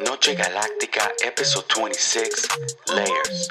[0.00, 2.48] Noche Galáctica, episode 26
[2.90, 3.48] Layers.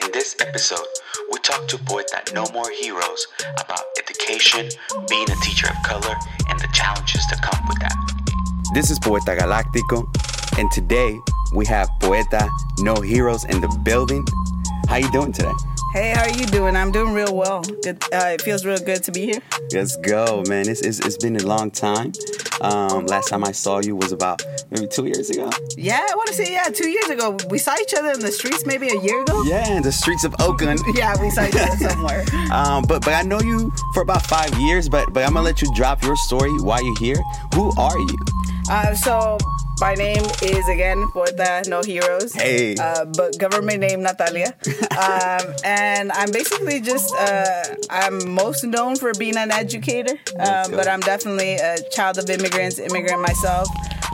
[0.00, 0.86] In this episode,
[1.32, 3.26] we talk to Poeta No More Heroes
[3.58, 4.68] about education,
[5.08, 6.14] being a teacher of color,
[6.48, 7.96] and the challenges that come with that.
[8.74, 10.06] This is Poeta Galáctico,
[10.58, 11.18] and today
[11.52, 12.48] we have Poeta
[12.78, 14.24] No Heroes in the building.
[14.88, 15.52] How you doing today?
[15.92, 16.76] Hey, how are you doing?
[16.76, 17.62] I'm doing real well.
[17.82, 18.04] Good.
[18.12, 19.40] Uh, it feels real good to be here.
[19.72, 20.68] Let's go, man.
[20.68, 22.12] It's, it's, it's been a long time.
[22.60, 25.50] Um, last time I saw you was about maybe two years ago.
[25.76, 27.36] Yeah, I want to say yeah, two years ago.
[27.50, 29.42] We saw each other in the streets maybe a year ago.
[29.44, 30.80] Yeah, in the streets of Oakland.
[30.94, 32.24] yeah, we saw each other somewhere.
[32.52, 34.88] um, but but I know you for about five years.
[34.88, 37.22] But but I'm gonna let you drop your story while you're here.
[37.54, 38.18] Who are you?
[38.68, 39.38] Uh, so
[39.80, 42.34] my name is again Poeta No Heroes.
[42.34, 42.76] Hey.
[42.76, 44.54] Uh, but government name Natalia.
[44.92, 50.14] um, and I'm basically just uh, I'm most known for being an educator.
[50.38, 53.68] Um, but I'm definitely a child of immigrants, immigrant myself.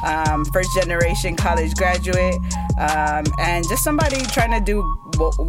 [0.04, 2.34] Um, first generation college graduate,
[2.76, 4.82] um, and just somebody trying to do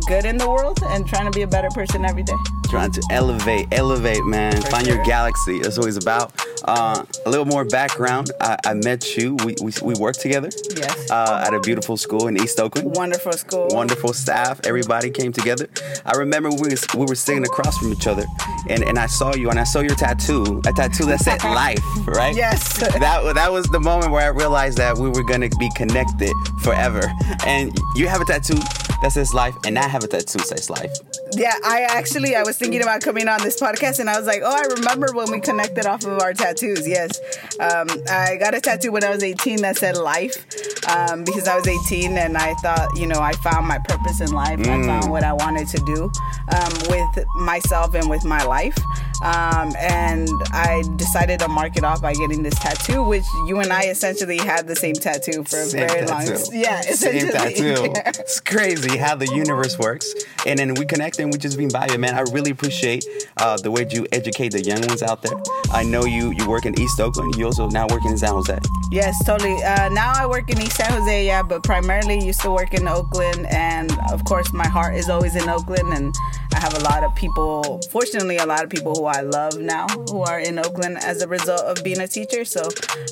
[0.07, 2.35] good in the world and trying to be a better person every day.
[2.69, 4.61] Trying to elevate, elevate, man.
[4.61, 4.95] For Find sure.
[4.95, 5.59] your galaxy.
[5.59, 6.33] That's what it's about.
[6.65, 8.31] Uh, a little more background.
[8.39, 9.35] I, I met you.
[9.45, 10.49] We, we, we worked together.
[10.75, 11.11] Yes.
[11.11, 12.95] Uh, at a beautiful school in East Oakland.
[12.95, 13.67] Wonderful school.
[13.71, 14.61] Wonderful staff.
[14.65, 15.67] Everybody came together.
[16.05, 18.25] I remember we was, we were sitting across from each other,
[18.69, 20.61] and, and I saw you, and I saw your tattoo.
[20.65, 22.35] A tattoo that said life, right?
[22.35, 22.77] Yes.
[22.79, 27.11] that that was the moment where I realized that we were gonna be connected forever.
[27.45, 28.55] And you have a tattoo
[29.01, 30.91] that says life, and I have a tattoo that says life.
[31.35, 34.41] Yeah, I actually I was thinking about coming on this podcast, and I was like,
[34.43, 36.87] oh, I remember when we connected off of our tattoos.
[36.87, 37.19] Yes,
[37.59, 40.45] um, I got a tattoo when I was 18 that said life
[40.89, 44.31] um, because I was 18 and I thought, you know, I found my purpose in
[44.31, 44.59] life.
[44.59, 44.67] Mm.
[44.67, 46.11] I found what I wanted to do
[46.49, 48.77] um, with myself and with my life.
[49.23, 53.71] Um, and I decided to mark it off by getting this tattoo, which you and
[53.71, 56.33] I essentially had the same tattoo for a same very tattoo.
[56.33, 56.47] long.
[56.51, 57.93] Yeah, same tattoo.
[58.23, 60.13] It's crazy how the universe works,
[60.45, 62.15] and then we connect just being by you, man.
[62.15, 63.05] I really appreciate
[63.37, 65.35] uh, the way you educate the young ones out there.
[65.71, 67.35] I know you you work in East Oakland.
[67.35, 68.59] You also now work in San Jose.
[68.91, 69.61] Yes, totally.
[69.63, 72.87] Uh, now I work in East San Jose, yeah, but primarily used to work in
[72.87, 76.13] Oakland, and of course my heart is always in Oakland, and
[76.53, 77.81] I have a lot of people.
[77.89, 81.27] Fortunately, a lot of people who I love now who are in Oakland as a
[81.27, 82.45] result of being a teacher.
[82.45, 82.61] So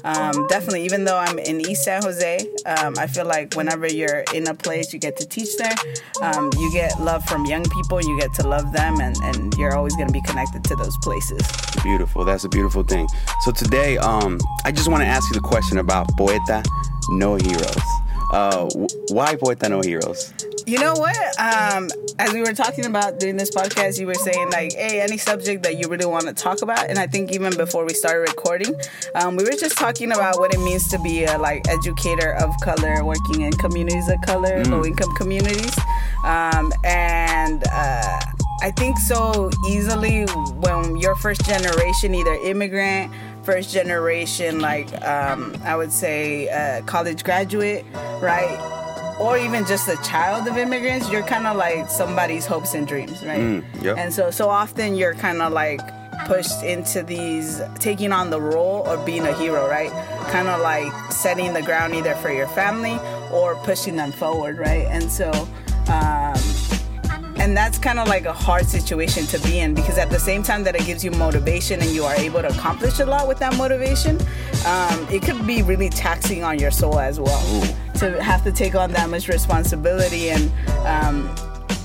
[0.04, 4.24] um, definitely, even though I'm in East San Jose, um, I feel like whenever you're
[4.34, 5.74] in a place, you get to teach there.
[6.22, 8.01] Um, you get love from young people.
[8.02, 10.76] And you get to love them, and, and you're always going to be connected to
[10.76, 11.40] those places.
[11.84, 12.26] Beautiful.
[12.26, 13.08] That's a beautiful thing.
[13.42, 16.64] So today, um, I just want to ask you the question about Poeta
[17.10, 17.78] No Heroes.
[18.32, 18.70] Uh,
[19.10, 20.34] why Poeta No Heroes?
[20.66, 21.40] You know what?
[21.40, 25.18] Um, as we were talking about doing this podcast, you were saying like, "Hey, any
[25.18, 28.22] subject that you really want to talk about." And I think even before we started
[28.22, 28.74] recording,
[29.16, 32.54] um, we were just talking about what it means to be a like educator of
[32.62, 34.70] color, working in communities of color, mm.
[34.70, 35.78] low income communities,
[36.24, 37.64] um, and.
[37.72, 38.20] Uh,
[38.64, 43.12] I think so easily when you're first generation, either immigrant,
[43.44, 47.86] first generation, like um, I would say uh, college graduate,
[48.22, 48.78] right?
[49.22, 53.24] or even just a child of immigrants, you're kind of like somebody's hopes and dreams,
[53.24, 53.40] right?
[53.40, 53.98] Mm.
[53.98, 55.80] And so, so often you're kind of like
[56.26, 59.92] pushed into these taking on the role of being a hero, right?
[60.32, 62.98] Kind of like setting the ground either for your family
[63.32, 64.88] or pushing them forward, right?
[64.90, 65.30] And so,
[65.88, 66.31] um,
[67.42, 70.44] and that's kind of like a hard situation to be in because at the same
[70.44, 73.40] time that it gives you motivation and you are able to accomplish a lot with
[73.40, 74.16] that motivation,
[74.68, 77.98] um, it could be really taxing on your soul as well Ooh.
[77.98, 80.52] to have to take on that much responsibility and.
[80.86, 81.36] Um,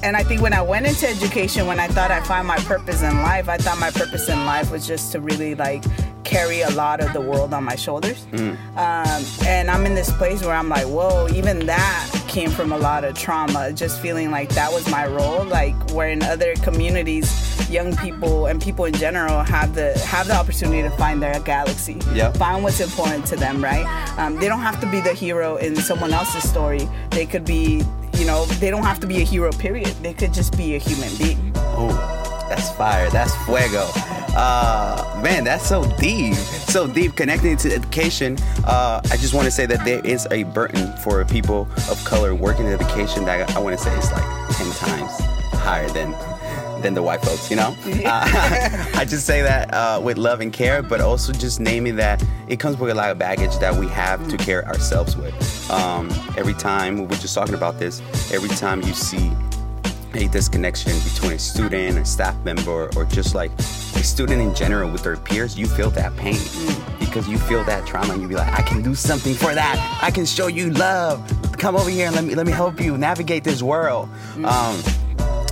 [0.02, 3.02] and I think when I went into education, when I thought I found my purpose
[3.02, 5.82] in life, I thought my purpose in life was just to really like
[6.26, 8.26] carry a lot of the world on my shoulders.
[8.32, 8.58] Mm.
[8.76, 12.78] Um, and I'm in this place where I'm like, whoa, even that came from a
[12.78, 15.44] lot of trauma, just feeling like that was my role.
[15.44, 20.34] Like where in other communities, young people and people in general have the have the
[20.34, 22.36] opportunity to find their galaxy, yep.
[22.36, 23.62] find what's important to them.
[23.62, 23.86] Right?
[24.18, 26.88] Um, they don't have to be the hero in someone else's story.
[27.10, 27.84] They could be,
[28.14, 29.52] you know, they don't have to be a hero.
[29.52, 29.94] Period.
[30.02, 31.52] They could just be a human being.
[31.78, 31.88] Oh,
[32.48, 33.08] that's fire.
[33.10, 33.86] That's fuego.
[34.36, 36.34] Uh, man, that's so deep.
[36.34, 38.36] So deep connecting to education.
[38.64, 42.34] Uh, I just want to say that there is a burden for people of color
[42.34, 45.10] working in education that I want to say is like 10 times
[45.54, 46.12] higher than
[46.82, 47.74] than the white folks, you know?
[48.06, 52.22] Uh, I just say that uh, with love and care, but also just naming that
[52.46, 55.70] it comes with a lot of baggage that we have to care ourselves with.
[55.70, 58.00] Um, every time, we were just talking about this,
[58.32, 59.32] every time you see
[60.16, 64.90] a disconnection between a student, a staff member, or just like a student in general
[64.90, 66.38] with their peers, you feel that pain
[66.98, 69.98] because you feel that trauma and you be like, I can do something for that.
[70.02, 71.32] I can show you love.
[71.52, 74.08] Come over here and let me let me help you navigate this world.
[74.44, 74.82] Um,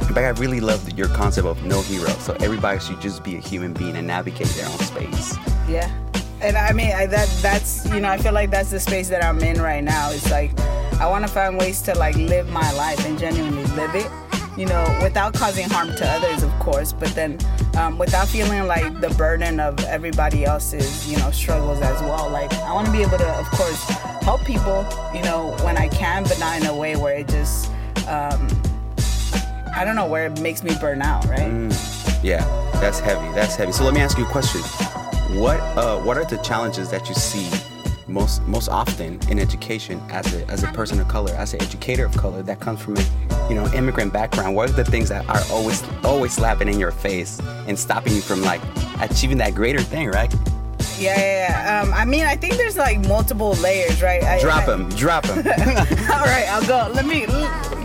[0.09, 2.09] but I really love your concept of no hero.
[2.21, 5.37] So everybody should just be a human being and navigate their own space.
[5.69, 5.91] Yeah.
[6.41, 9.25] And I mean, I, that that's you know, I feel like that's the space that
[9.25, 10.11] I'm in right now.
[10.11, 10.59] It's like
[11.01, 14.11] I want to find ways to like live my life and genuinely live it.
[14.57, 17.39] You know, without causing harm to others, of course, but then
[17.77, 22.31] um, without feeling like the burden of everybody else's, you know, struggles as well.
[22.31, 23.83] Like I want to be able to, of course,
[24.23, 27.69] help people, you know, when I can, but not in a way where it just,
[28.07, 28.47] um,
[29.75, 31.51] I don't know, where it makes me burn out, right?
[32.23, 33.35] Yeah, that's heavy.
[33.35, 33.73] That's heavy.
[33.73, 34.61] So let me ask you a question.
[35.41, 37.51] What uh, what are the challenges that you see
[38.15, 42.07] most most often in education as a as a person of color, as an educator
[42.07, 43.05] of color that comes from a
[43.49, 44.55] you know immigrant background?
[44.55, 48.23] What are the things that are always always slapping in your face and stopping you
[48.23, 48.63] from like
[49.01, 50.33] achieving that greater thing, right?
[50.97, 51.83] Yeah, yeah, yeah.
[51.83, 54.23] Um, I mean, I think there's like multiple layers, right?
[54.23, 55.39] I, Drop them, drop them.
[55.39, 56.89] All right, I'll go.
[56.95, 57.23] Let me,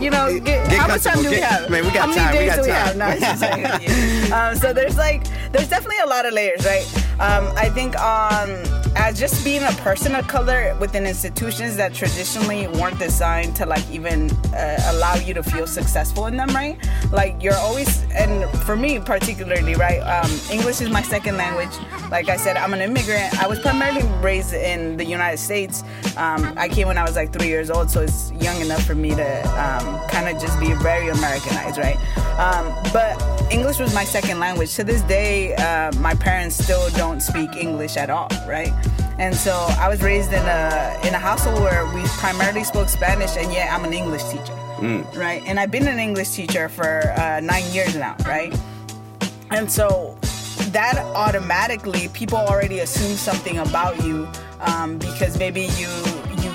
[0.00, 1.68] you know, get, Get how much time do we have?
[1.68, 2.86] man, we got how many time, we days got do we time.
[2.86, 2.96] have?
[2.96, 4.48] No, just like, yeah.
[4.50, 6.86] um, so there's like, there's definitely a lot of layers, right?
[7.18, 8.48] Um, I think um,
[8.96, 13.88] as just being a person of color within institutions that traditionally weren't designed to like
[13.90, 16.78] even uh, allow you to feel successful in them, right?
[17.12, 20.00] Like you're always, and for me particularly, right?
[20.00, 21.70] Um, English is my second language.
[22.10, 23.40] Like I said, I'm an immigrant.
[23.42, 25.82] I was primarily raised in the United States.
[26.16, 28.94] Um, I came when I was like three years old, so it's young enough for
[28.94, 31.96] me to um, kind of just be very Americanized, right?
[32.38, 33.20] Um, but
[33.52, 34.74] English was my second language.
[34.76, 38.72] To this day, uh, my parents still don't speak English at all, right?
[39.18, 43.36] And so I was raised in a in a household where we primarily spoke Spanish,
[43.36, 44.54] and yet I'm an English teacher,
[45.14, 45.42] right?
[45.46, 48.56] And I've been an English teacher for uh, nine years now, right?
[49.50, 50.16] And so
[50.72, 54.28] that automatically people already assume something about you
[54.60, 55.88] um, because maybe you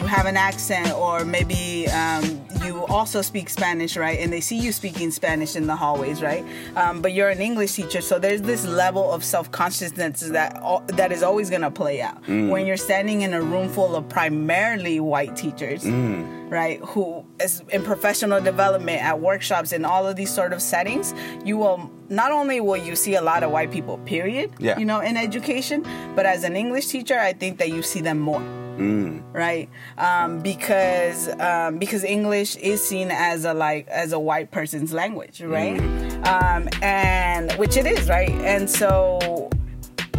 [0.08, 4.20] have an accent or maybe um, you also speak Spanish, right?
[4.20, 6.44] And they see you speaking Spanish in the hallways, right?
[6.76, 10.84] Um, but you're an English teacher, so there's this level of self consciousness that al-
[10.88, 15.00] that is always gonna play out when you're standing in a room full of primarily
[15.00, 16.80] white teachers, right?
[16.86, 21.14] Who is in professional development at workshops and all of these sort of settings,
[21.44, 24.78] you will not only will you see a lot of white people, period, Yeah.
[24.78, 25.86] you know, in education,
[26.16, 28.42] but as an English teacher, I think that you see them more
[28.78, 29.70] right?
[29.98, 35.42] Um, because um, because English is seen as a like as a white person's language,
[35.42, 35.80] right?
[36.28, 38.32] Um, and which it is, right?
[38.32, 39.50] And so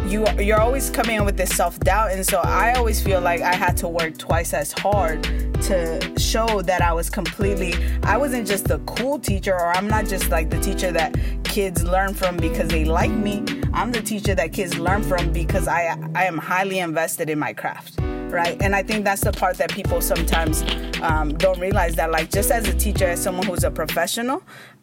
[0.07, 3.41] you you're always coming in with this self doubt, and so I always feel like
[3.41, 5.23] I had to work twice as hard
[5.63, 10.07] to show that I was completely I wasn't just a cool teacher, or I'm not
[10.07, 13.45] just like the teacher that kids learn from because they like me.
[13.73, 17.53] I'm the teacher that kids learn from because I I am highly invested in my
[17.53, 17.99] craft
[18.31, 18.61] right?
[18.61, 20.63] And i think that's the part that people sometimes
[21.03, 24.43] um, don't realize that like just as a teacher as someone who's a professional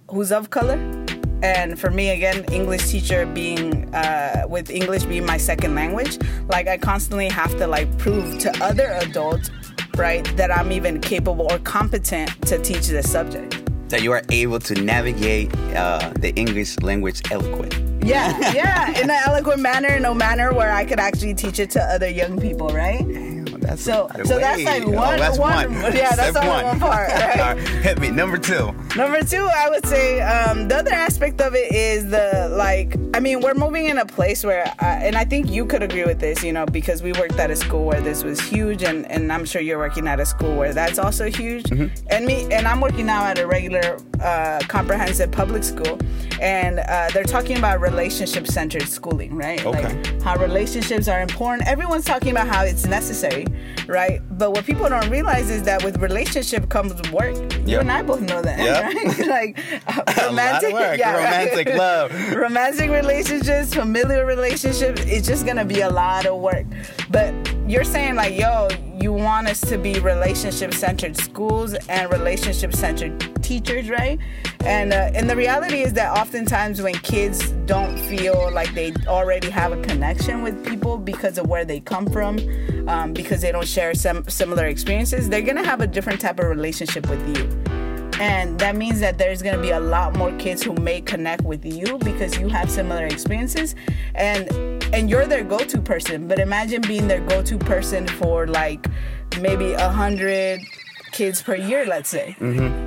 [0.09, 0.77] who's of color
[1.41, 6.17] and for me again english teacher being uh, with english being my second language
[6.47, 9.49] like i constantly have to like prove to other adults
[9.97, 13.59] right that i'm even capable or competent to teach this subject.
[13.89, 17.75] That you are able to navigate uh, the English language eloquent.
[18.03, 21.81] yeah yeah in an eloquent manner no manner where i could actually teach it to
[21.81, 23.05] other young people right
[23.73, 27.39] That's So- so that's like Oh, one- that's one- yeah, that's only one part, right?
[27.39, 28.11] All right, Hit me.
[28.11, 28.71] Number two.
[28.95, 32.95] Number two, I would say um, the other aspect of it is the like.
[33.15, 36.03] I mean, we're moving in a place where, uh, and I think you could agree
[36.03, 39.09] with this, you know, because we worked at a school where this was huge, and
[39.11, 41.65] and I'm sure you're working at a school where that's also huge.
[41.71, 45.97] And me, and I'm working now at a regular uh, comprehensive public school,
[46.41, 49.63] and uh, they're talking about relationship centered schooling, right?
[49.65, 49.83] Okay.
[49.95, 51.67] Like how relationships are important.
[51.67, 53.45] Everyone's talking about how it's necessary,
[53.87, 54.21] right?
[54.31, 57.35] But what people don't realize is that with relationship comes work.
[57.67, 58.83] You and I both know that, Yep.
[58.93, 59.27] right?
[59.55, 60.97] like uh, A lot of romantic, work.
[60.97, 61.23] yeah, right.
[61.25, 62.33] Romantic love.
[62.35, 65.01] romantic relationships, familiar relationships.
[65.05, 66.65] It's just gonna be a lot of work.
[67.09, 67.33] But
[67.67, 68.67] you're saying like, yo,
[68.99, 74.19] you want us to be relationship centered schools and relationship centered teachers, right?
[74.65, 79.49] And uh, and the reality is that oftentimes when kids don't feel like they already
[79.49, 82.37] have a connection with people because of where they come from,
[82.87, 86.47] um, because they don't share some similar experiences, they're gonna have a different type of
[86.47, 87.73] relationship with you
[88.19, 91.65] and that means that there's to be a lot more kids who may connect with
[91.65, 93.75] you because you have similar experiences
[94.15, 94.49] and
[94.93, 98.87] and you're their go-to person but imagine being their go-to person for like
[99.41, 100.61] maybe a hundred
[101.11, 102.35] kids per year let's say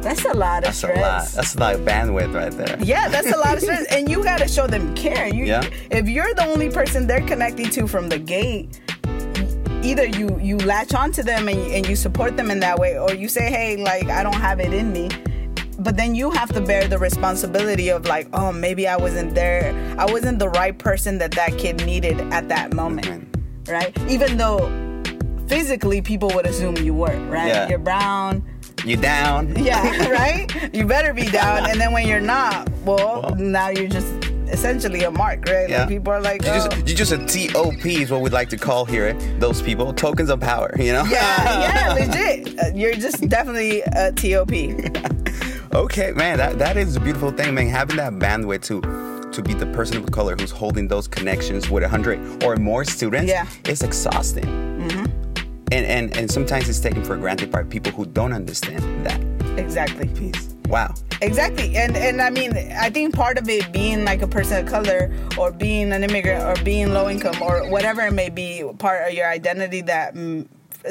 [0.00, 0.96] that's a lot of stress.
[0.96, 1.28] That's a lot.
[1.34, 2.76] That's like bandwidth right there.
[2.82, 5.28] yeah, that's a lot of stress, and you got to show them care.
[5.32, 5.68] You, Yeah.
[5.90, 8.80] If you're the only person they're connecting to from the gate,
[9.90, 13.14] either you you latch onto them and, and you support them in that way or
[13.14, 15.08] you say hey like i don't have it in me.
[15.78, 19.64] But then you have to bear the responsibility of like oh maybe i wasn't there.
[19.98, 23.28] I wasn't the right person that that kid needed at that moment
[23.68, 23.92] right?
[24.08, 24.62] Even though
[25.48, 27.48] physically people would assume you were right?
[27.48, 27.68] Yeah.
[27.68, 28.42] you're brown.
[28.84, 29.54] You down?
[29.70, 30.74] yeah right?
[30.74, 31.68] You better be down.
[31.70, 33.34] And then when you're not well, Well.
[33.36, 34.06] now you're just
[34.48, 35.80] essentially a mark right Yeah.
[35.80, 36.68] like people are like You oh.
[36.68, 37.18] just, you just a
[37.52, 40.74] TOP is what we'd like to call here those people tokens of power.
[40.78, 41.04] You know?
[41.04, 41.60] yeah,
[41.98, 42.58] yeah, legit.
[42.58, 44.52] Uh, You're just definitely a TOP.
[45.74, 47.66] Okay, man, that, that is a beautiful thing, man.
[47.68, 48.80] Having that bandwidth to
[49.32, 52.82] to be the person of color who's holding those connections with a hundred or more
[52.82, 53.46] students, Yeah.
[53.66, 54.44] it's exhausting.
[54.46, 55.04] Mm-hmm.
[55.72, 59.20] And, and and sometimes it's taken for granted by people who don't understand that
[59.58, 60.08] Exactly.
[60.08, 60.54] piece.
[60.68, 60.94] Wow.
[61.22, 61.76] Exactly.
[61.76, 65.12] And and I mean, I think part of it being like a person of color
[65.38, 69.14] or being an immigrant or being low income or whatever it may be, part of
[69.14, 70.14] your identity that.
[70.14, 70.48] Mm,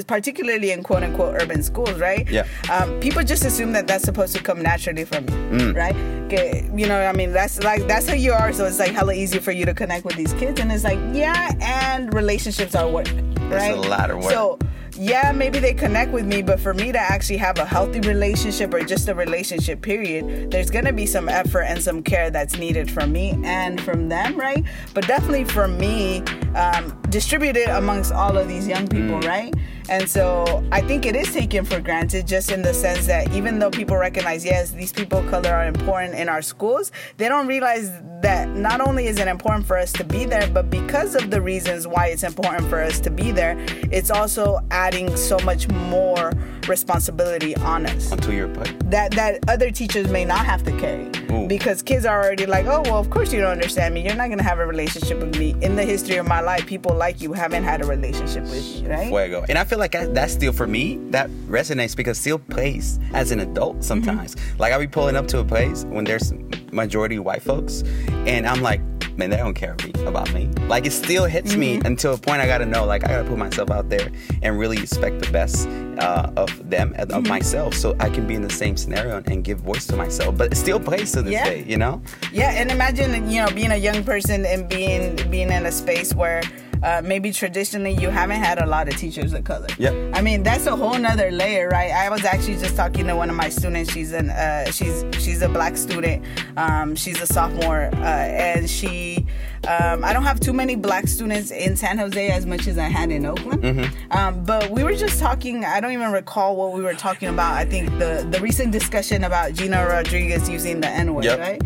[0.08, 2.30] particularly in quote unquote urban schools, right?
[2.30, 2.46] Yeah.
[2.70, 5.26] Um, people just assume that that's supposed to come naturally from
[5.58, 5.96] you, right?
[6.26, 9.14] Okay, you know, I mean, that's like that's who you are, so it's like hella
[9.14, 12.90] easy for you to connect with these kids, and it's like, yeah, and relationships are
[12.90, 13.08] work,
[13.44, 13.74] right?
[13.74, 14.32] a lot of work.
[14.34, 14.60] So
[14.98, 18.74] yeah, maybe they connect with me, but for me to actually have a healthy relationship
[18.74, 22.90] or just a relationship, period, there's gonna be some effort and some care that's needed
[22.90, 24.64] from me and from them, right?
[24.94, 26.20] But definitely for me,
[26.56, 29.26] um, distributed amongst all of these young people, mm.
[29.26, 29.54] right?
[29.88, 33.58] And so I think it is taken for granted just in the sense that even
[33.58, 37.48] though people recognize, yes, these people of color are important in our schools, they don't
[37.48, 37.90] realize
[38.22, 41.40] that not only is it important for us to be there, but because of the
[41.40, 43.56] reasons why it's important for us to be there,
[43.92, 46.34] it's also adding so much more
[46.68, 48.74] responsibility on us Onto your butt.
[48.90, 51.48] that that other teachers may not have to carry Ooh.
[51.48, 54.30] because kids are already like oh well of course you don't understand me you're not
[54.30, 57.05] going to have a relationship with me in the history of my life people like
[57.10, 59.46] you haven't had a relationship with me right Fuego.
[59.48, 63.32] And I feel like I, that still for me that resonates because still plays as
[63.32, 63.82] an adult mm-hmm.
[63.84, 64.36] sometimes.
[64.60, 66.34] Like I'll be pulling up to a place when there's
[66.72, 67.84] majority white folks,
[68.26, 68.82] and I'm like,
[69.18, 70.48] man, they don't care about me.
[70.68, 71.88] Like it still hits me mm-hmm.
[71.88, 74.78] until a point I gotta know, like I gotta put myself out there and really
[74.78, 75.68] expect the best
[76.00, 77.28] uh, of them of mm-hmm.
[77.28, 80.38] myself, so I can be in the same scenario and, and give voice to myself.
[80.38, 81.46] But it still plays to this Yeah.
[81.46, 82.02] day, you know.
[82.32, 86.14] Yeah, and imagine you know being a young person and being being in a space
[86.14, 86.42] where
[86.84, 89.68] uh, maybe traditionally you haven't had a lot of teachers of color.
[89.78, 90.12] Yep.
[90.14, 91.92] I mean that's a whole nother layer, right?
[91.92, 93.92] I was actually just talking to one of my students.
[93.92, 96.24] She's an uh, she's she's a black student.
[96.58, 99.26] Um, she's a sophomore, uh, and she.
[99.68, 102.88] Um, I don't have too many black students in San Jose as much as I
[102.88, 103.92] had in Oakland.
[104.12, 105.66] Um, but we were just talking.
[105.66, 107.54] I don't even recall what we were talking about.
[107.56, 111.40] I think the the recent discussion about Gina Rodriguez using the N word, Yep.
[111.40, 111.62] right?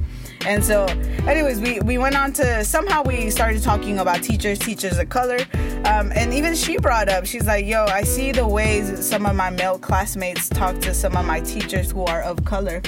[0.46, 0.86] And so,
[1.28, 5.40] anyways, we, we went on to somehow we started talking about teachers, teachers of color.
[5.86, 9.36] Um, and even she brought up, she's like, yo, I see the ways some of
[9.36, 12.82] my male classmates talk to some of my teachers who are of color,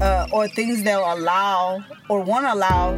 [0.00, 2.96] uh, or things they'll allow or won't allow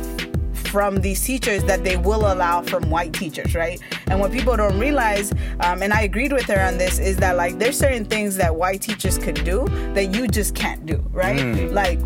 [0.71, 3.81] from these teachers that they will allow from white teachers, right?
[4.07, 7.37] And what people don't realize, um, and I agreed with her on this, is that
[7.37, 11.41] like there's certain things that white teachers could do that you just can't do, right?
[11.73, 11.99] Like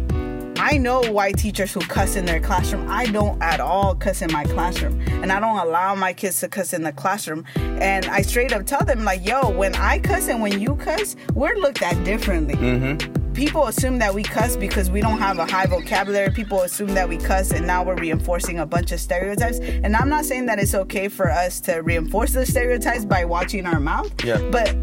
[0.57, 2.87] I know white teachers who cuss in their classroom.
[2.89, 5.01] I don't at all cuss in my classroom.
[5.23, 7.45] And I don't allow my kids to cuss in the classroom.
[7.57, 11.17] And I straight up tell them, like, yo, when I cuss and when you cuss,
[11.35, 12.55] we're looked at differently.
[12.55, 13.33] Mm-hmm.
[13.33, 16.31] People assume that we cuss because we don't have a high vocabulary.
[16.31, 19.59] People assume that we cuss and now we're reinforcing a bunch of stereotypes.
[19.59, 23.67] And I'm not saying that it's okay for us to reinforce the stereotypes by watching
[23.67, 24.13] our mouth.
[24.25, 24.39] Yeah.
[24.51, 24.77] But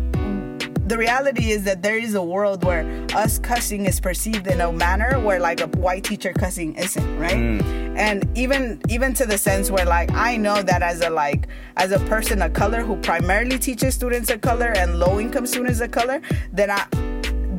[0.91, 2.83] the reality is that there is a world where
[3.15, 7.37] us cussing is perceived in a manner where like a white teacher cussing isn't right?
[7.37, 7.97] Mm.
[7.97, 11.93] And even even to the sense where like i know that as a like as
[11.93, 15.91] a person of color who primarily teaches students of color and low income students of
[15.91, 16.21] color
[16.51, 17.11] that i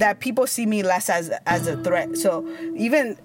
[0.03, 2.17] that people see me less as as a threat.
[2.17, 2.47] So
[2.77, 3.17] even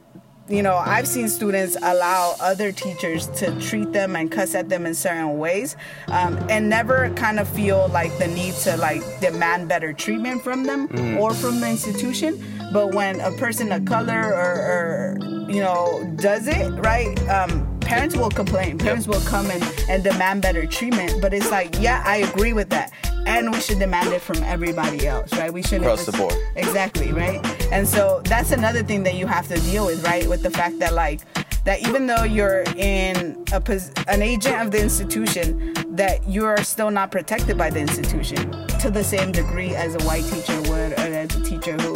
[0.50, 4.86] you know, I've seen students allow other teachers to treat them and cuss at them
[4.86, 5.76] in certain ways,
[6.08, 10.64] um, and never kind of feel like the need to like demand better treatment from
[10.64, 12.42] them or from the institution.
[12.72, 18.18] But when a person of color or, or you know does it right, um, parents
[18.18, 18.78] will complain.
[18.78, 21.22] Parents will come and, and demand better treatment.
[21.22, 22.92] But it's like, yeah, I agree with that.
[23.26, 25.52] And we should demand it from everybody else, right?
[25.52, 26.36] We shouldn't Across the board.
[26.56, 27.42] Exactly, right?
[27.72, 30.28] And so that's another thing that you have to deal with, right?
[30.28, 31.22] With the fact that like
[31.66, 36.64] that even though you're in a pos- an agent of the institution, that you are
[36.64, 40.94] still not protected by the institution to the same degree as a white teacher would,
[40.94, 41.94] or as a teacher who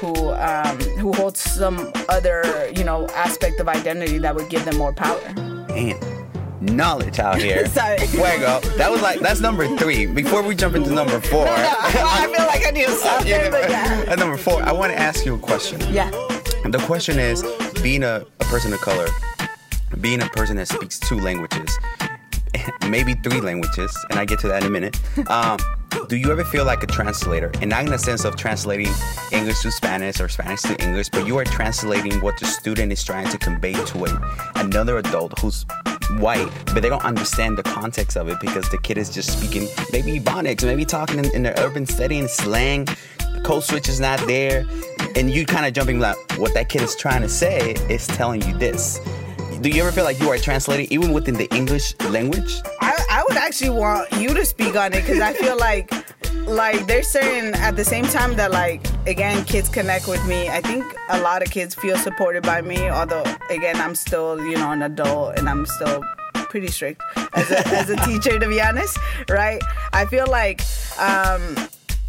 [0.00, 4.76] who um, who holds some other you know aspect of identity that would give them
[4.76, 5.20] more power.
[5.68, 5.96] Man,
[6.62, 7.66] knowledge out here.
[7.68, 7.98] Sorry.
[7.98, 8.60] Fuego.
[8.76, 10.06] That was like that's number three.
[10.06, 11.44] Before we jump into number four.
[11.44, 14.04] No, I feel like I need to stop there, but yeah.
[14.08, 15.80] At number four, I want to ask you a question.
[15.92, 16.10] Yeah.
[16.64, 17.42] The question is,
[17.82, 19.08] being a, a person of color,
[20.00, 21.76] being a person that speaks two languages,
[22.88, 24.98] maybe three languages, and I get to that in a minute.
[25.28, 25.58] Um,
[26.08, 27.50] do you ever feel like a translator?
[27.60, 28.92] And not in the sense of translating
[29.30, 33.02] English to Spanish or Spanish to English, but you are translating what the student is
[33.04, 35.64] trying to convey to a, another adult who's
[36.18, 39.68] white, but they don't understand the context of it because the kid is just speaking
[39.92, 42.86] maybe Ebonics, maybe talking in, in an urban setting, slang,
[43.44, 44.66] code switch is not there,
[45.16, 48.42] and you kind of jumping like what that kid is trying to say is telling
[48.42, 49.00] you this.
[49.60, 52.60] Do you ever feel like you are translating even within the English language?
[53.32, 55.90] Would actually want you to speak on it because I feel like
[56.46, 60.50] like there's certain at the same time that like again kids connect with me.
[60.50, 64.56] I think a lot of kids feel supported by me although again i'm still you
[64.56, 67.00] know an adult and i'm still pretty strict
[67.32, 68.98] as a, as a teacher to be honest
[69.30, 69.62] right?
[69.94, 70.60] I feel like
[70.98, 71.56] um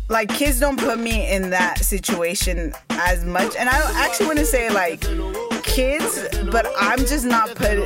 [0.09, 3.55] like kids don't put me in that situation as much.
[3.55, 4.99] And i actually want to say like
[5.63, 7.77] kids but i'm just not put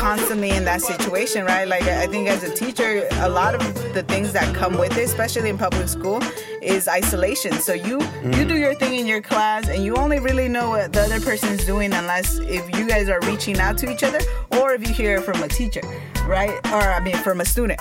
[0.00, 1.68] constantly in that situation, right?
[1.68, 3.60] Like I think as a teacher, a lot of
[3.92, 6.22] the things that come with it, especially in public school,
[6.62, 7.52] is isolation.
[7.52, 8.34] So you mm.
[8.34, 11.20] you do your thing in your class, and you only really know what the other
[11.20, 14.20] person's doing unless if you guys are reaching out to each other,
[14.52, 15.82] or if you hear from a teacher,
[16.26, 16.58] right?
[16.72, 17.78] Or I mean, from a student.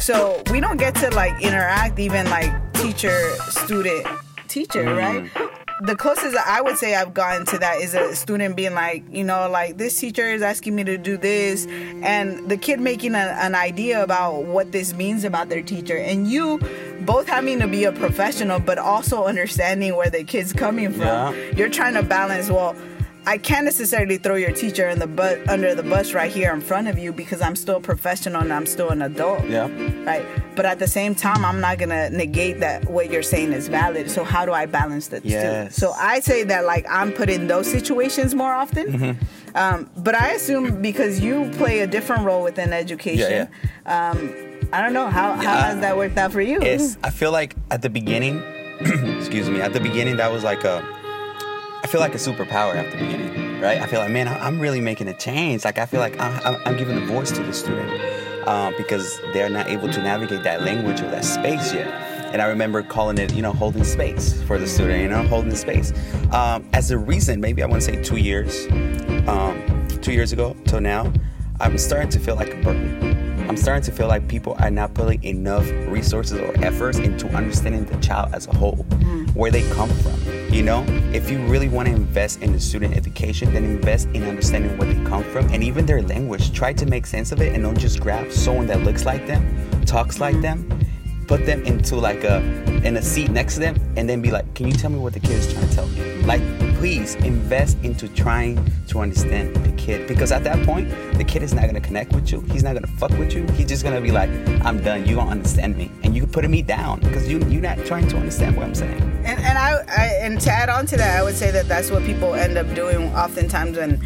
[0.00, 3.16] So we don't get to like interact even like teacher
[3.48, 4.04] student
[4.48, 4.98] teacher, mm.
[4.98, 5.59] right?
[5.82, 9.24] The closest I would say I've gotten to that is a student being like, you
[9.24, 11.66] know, like this teacher is asking me to do this,
[12.02, 16.28] and the kid making a, an idea about what this means about their teacher, and
[16.28, 16.58] you
[17.02, 21.34] both having to be a professional, but also understanding where the kid's coming from.
[21.34, 21.50] Yeah.
[21.56, 22.76] You're trying to balance, well,
[23.26, 26.60] I can't necessarily throw your teacher in the butt under the bus right here in
[26.60, 29.46] front of you because I'm still professional and I'm still an adult.
[29.46, 29.68] Yeah.
[30.04, 30.24] Right.
[30.56, 34.10] But at the same time, I'm not gonna negate that what you're saying is valid.
[34.10, 35.74] So how do I balance the yes.
[35.74, 35.80] two?
[35.80, 38.86] So I say that like I'm put in those situations more often.
[38.92, 39.56] Mm-hmm.
[39.56, 43.30] Um, but I assume because you play a different role within education.
[43.30, 43.46] Yeah,
[43.86, 44.10] yeah.
[44.10, 44.34] Um,
[44.72, 46.60] I don't know how how yeah, has that worked out for you.
[46.62, 48.38] It's, I feel like at the beginning,
[48.80, 50.99] excuse me, at the beginning that was like a
[51.90, 53.80] feel like a superpower at the beginning, right?
[53.80, 55.64] I feel like, man, I'm really making a change.
[55.64, 57.90] Like, I feel like I'm, I'm giving a voice to the student
[58.46, 61.88] uh, because they're not able to navigate that language or that space yet.
[62.32, 65.54] And I remember calling it, you know, holding space for the student, you know, holding
[65.56, 65.92] space.
[66.32, 68.68] Um, as a reason, maybe I want to say two years,
[69.26, 71.12] um, two years ago till now,
[71.58, 73.48] I'm starting to feel like a burden.
[73.48, 77.84] I'm starting to feel like people are not putting enough resources or efforts into understanding
[77.86, 79.34] the child as a whole, mm.
[79.34, 82.96] where they come from you know, if you really want to invest in the student
[82.96, 86.52] education, then invest in understanding where they come from and even their language.
[86.52, 89.42] Try to make sense of it and don't just grab someone that looks like them,
[89.86, 90.68] talks like them,
[91.28, 92.38] put them into like a
[92.84, 95.12] in a seat next to them, and then be like, "Can you tell me what
[95.12, 96.42] the kid is trying to tell me?" Like,
[96.80, 100.88] please invest into trying to understand the kid because at that point,
[101.18, 102.40] the kid is not gonna connect with you.
[102.52, 103.46] He's not gonna fuck with you.
[103.48, 104.30] He's just gonna be like,
[104.64, 105.04] "I'm done.
[105.04, 108.16] You don't understand me," and you're putting me down because you you're not trying to
[108.16, 108.98] understand what I'm saying.
[109.26, 111.90] And and I, I and to add on to that, I would say that that's
[111.90, 114.00] what people end up doing oftentimes when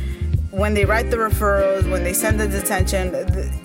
[0.50, 3.14] when they write the referrals, when they send the detention,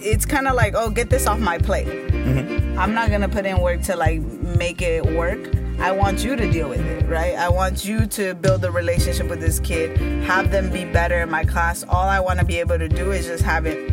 [0.02, 1.88] it's kind of like, oh, get this off my plate.
[1.88, 2.78] Mm-hmm.
[2.78, 5.40] I'm not gonna put in work to like make it work.
[5.82, 7.36] I want you to deal with it, right?
[7.36, 11.30] I want you to build a relationship with this kid, have them be better in
[11.30, 11.86] my class.
[11.88, 13.90] All I want to be able to do is just have it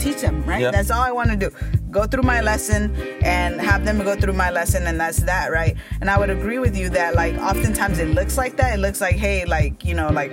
[0.00, 0.60] teach them, right?
[0.60, 0.72] Yep.
[0.72, 1.50] That's all I want to do.
[1.90, 5.76] Go through my lesson and have them go through my lesson, and that's that, right?
[6.00, 8.74] And I would agree with you that, like, oftentimes it looks like that.
[8.74, 10.30] It looks like, hey, like, you know, like,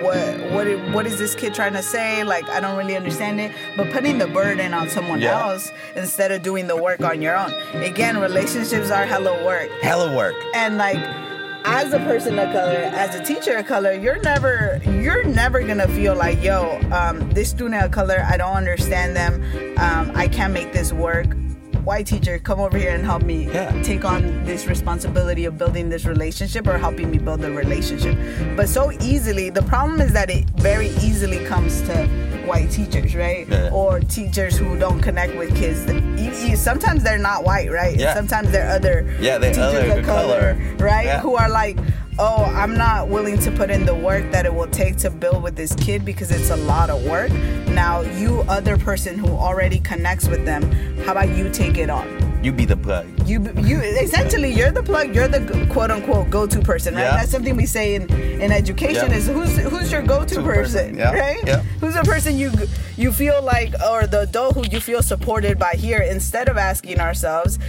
[0.00, 2.22] what what what is this kid trying to say?
[2.24, 3.52] Like i don't really understand it.
[3.76, 5.40] But putting the burden on someone yeah.
[5.40, 7.52] else instead of doing the work on your own.
[7.82, 9.70] Again relationships are hella work.
[9.82, 10.36] Hella work.
[10.54, 10.98] And like
[11.64, 15.86] as a person of color as a teacher of color you're never you're never gonna
[15.88, 19.34] feel like yo um, this student of color i don't understand them.
[19.78, 21.26] Um, i can't make this work
[21.84, 23.82] white teacher come over here and help me yeah.
[23.82, 28.16] take on this responsibility of building this relationship or helping me build a relationship.
[28.56, 32.06] But so easily the problem is that it very easily comes to
[32.46, 33.48] white teachers right?
[33.48, 33.70] Yeah.
[33.72, 35.80] or teachers who don't connect with kids.
[36.60, 37.96] Sometimes they're not white right?
[37.96, 38.14] Yeah.
[38.14, 41.18] sometimes they're other yeah, they're teachers other of color, color right?
[41.20, 41.78] Who are like
[42.18, 45.42] oh, I'm not willing to put in the work that it will take to build
[45.42, 47.30] with this kid because it's a lot of work.
[47.68, 50.62] Now, you, other person who already connects with them,
[51.04, 52.06] how about you take it on?
[52.44, 53.06] You be the plug.
[53.28, 57.16] you you essentially you're the plug you're the quote unquote go-to person right Yeah.
[57.18, 59.16] that's something we say in in education Yeah.
[59.18, 61.48] is who's who's your go-to Two person person, yeah, right
[61.80, 62.50] who's the person you
[62.96, 66.98] you feel like or the adult who you feel supported by here instead of asking
[66.98, 67.60] ourselves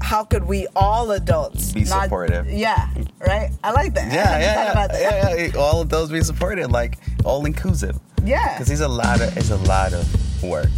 [0.00, 2.50] how could we all adults Be supportive.
[2.50, 2.88] yeah
[3.26, 5.00] right i like that Yeah, yeah, yeah, that.
[5.00, 5.58] yeah, yeah.
[5.58, 7.98] All of those be supported, like all inclusive.
[8.24, 10.68] yeah Because it's a lot of it's a lot of work.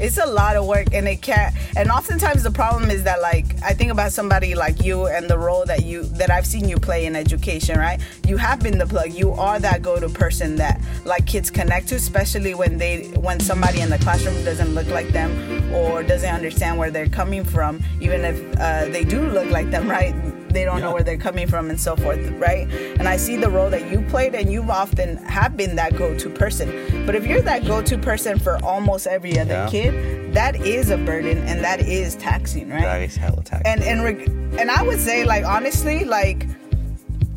[0.00, 3.46] It's a lot of work and it can't and oftentimes the problem is that like
[3.62, 6.76] i think about somebody like you and the role that you that i've seen you
[6.76, 8.00] play in education right?
[8.26, 9.12] You have been the plug.
[9.12, 13.80] You are that go-to person that like kids connect to especially when they when somebody
[13.80, 18.24] in the classroom doesn't look like them or doesn't understand where they're coming from even
[18.24, 20.14] if uh, they do look like them right
[20.56, 22.66] they don't know where they're coming from and so forth right?
[22.98, 26.28] And i see the role that you played and you've often have been that go-to
[26.42, 26.68] person.
[27.06, 29.68] But if you're that go-to person for almost every other Yeah.
[29.74, 32.82] kid that is a burden and that is taxing right?
[32.82, 33.66] That is hella taxing.
[33.72, 34.28] and and reg-
[34.60, 36.46] and I would say like honestly like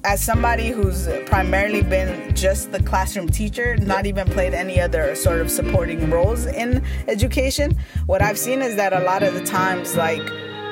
[0.05, 5.41] as somebody who's primarily been just the classroom teacher, not even played any other sort
[5.41, 9.97] of supporting roles in education, what I've seen is that a lot of the times
[9.97, 10.25] like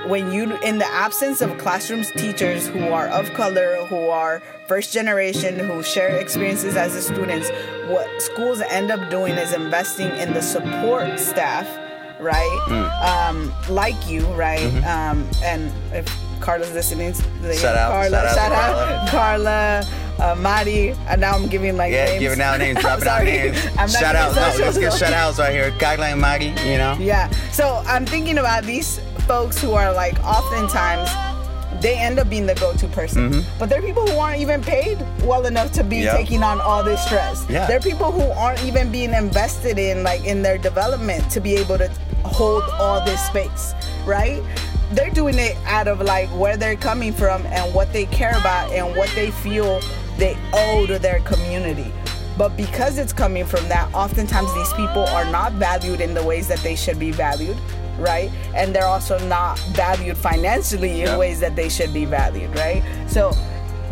[0.08, 4.94] when you in the absence of classrooms teachers who are of color, who are first
[4.94, 7.50] generation, who share experiences as the students,
[7.88, 11.68] what schools end up doing is investing in the support staff
[12.20, 12.60] right?
[12.68, 13.04] Mm.
[13.04, 14.74] Um, like you, right?
[14.84, 16.08] Um, and if
[16.40, 17.52] Carla's listening, Mm-hmm.
[17.54, 19.88] Shout out, Carla, shout out to Carla,
[20.20, 22.20] uh, Mari, and now I'm giving like yeah, names.
[22.20, 23.58] giving out names, dropping out names.
[23.78, 25.72] I'm Shout out, no, let's get shout outs right here.
[25.72, 26.98] Guideline Maggie, you know?
[27.00, 27.30] Yeah.
[27.52, 31.10] So I'm thinking about these folks who are like oftentimes
[31.82, 33.44] they end up being the go-to person.
[33.60, 36.06] But there are people who aren't even paid well enough to be Mm-hmm.
[36.06, 36.16] Yep.
[36.18, 37.46] taking on all this stress.
[37.50, 37.68] Yeah.
[37.68, 41.54] There are people who aren't even being invested in like in their development to be
[41.56, 41.88] able to
[42.24, 43.74] hold all this space,
[44.08, 44.42] right?
[44.94, 48.72] They're doing it out of like where they're coming from and what they care about
[48.72, 49.80] and what they feel
[50.18, 51.92] they owe to their community.
[52.38, 56.48] But because it's coming from that, oftentimes these people are not valued in the ways
[56.48, 57.58] that they should be valued,
[57.98, 58.32] right?
[58.56, 61.18] And they're also not valued financially in Yeah.
[61.18, 62.84] ways that they should be valued, right?
[63.08, 63.32] So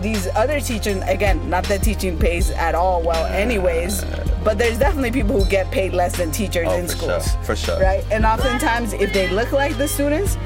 [0.01, 4.03] these other teachers, again, not that teaching pays at all well, anyways,
[4.43, 7.43] but there's definitely people who get paid less than teachers Oh, in for schools, sure,
[7.43, 7.79] for sure.
[7.79, 8.03] right?
[8.11, 10.37] And oftentimes, if they look like the students,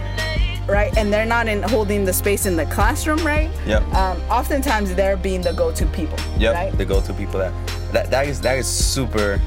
[0.68, 3.50] right, and they're not in holding the space in the classroom, right?
[3.66, 3.82] Yep.
[3.94, 6.78] Um, oftentimes, they're being the go-to people, Yep, right?
[6.78, 7.52] the go-to people that
[7.92, 9.42] that that is that is super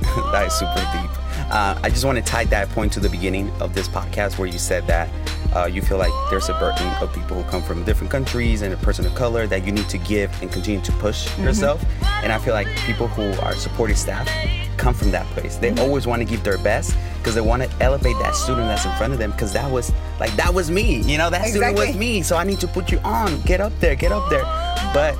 [0.32, 1.10] that is super deep.
[1.50, 4.46] Uh, I just want to tie that point to the beginning of this podcast where
[4.48, 5.08] you said that
[5.56, 8.74] uh, you feel like there's a burden of people who come from different countries and
[8.74, 11.44] a person of color that you need to give and continue to push Mm-hmm.
[11.44, 11.82] yourself.
[12.22, 14.28] And I feel like people who are supportive staff
[14.76, 15.56] come from that place.
[15.56, 15.78] They Mm-hmm.
[15.80, 18.92] always want to give their best because they want to elevate that student that's in
[18.96, 21.00] front of them because that was like that was me.
[21.02, 22.22] You know, that student was me.
[22.22, 23.40] So I need to put you on.
[23.42, 23.94] Get up there.
[23.94, 24.44] Get up there.
[24.92, 25.16] But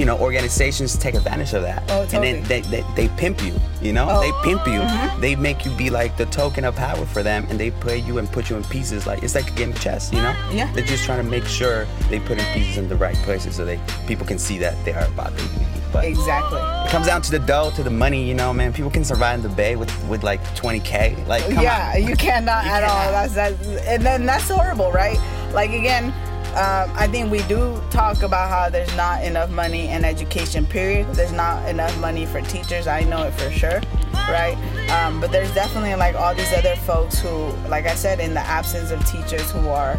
[0.00, 1.82] you know, organizations take advantage of that.
[1.90, 4.06] Oh, And then they, they, they pimp you, you know?
[4.08, 4.20] Oh.
[4.22, 4.80] They pimp you.
[4.80, 5.20] Mm-hmm.
[5.20, 8.16] They make you be like the token of power for them and they play you
[8.16, 9.06] and put you in pieces.
[9.06, 10.34] Like it's like a game of chess, you know?
[10.50, 10.72] Yeah.
[10.72, 13.66] They're just trying to make sure they put in pieces in the right places so
[13.66, 15.66] they people can see that they are about the unity.
[15.92, 16.60] But Exactly.
[16.60, 18.72] it comes down to the dough, to the money, you know, man.
[18.72, 21.26] People can survive in the bay with, with like 20K.
[21.26, 22.02] Like, come yeah, on.
[22.08, 22.88] you cannot You at all.
[22.90, 23.10] cannot.
[23.12, 25.18] That's that, and then that's horrible, right?
[25.52, 26.14] Like again,
[26.50, 30.66] um, I think we do talk about how there's not enough money in education.
[30.66, 31.06] Period.
[31.14, 32.86] There's not enough money for teachers.
[32.86, 33.80] I know it for sure,
[34.12, 34.56] right?
[34.90, 38.40] Um, but there's definitely like all these other folks who, like I said, in the
[38.40, 39.98] absence of teachers who are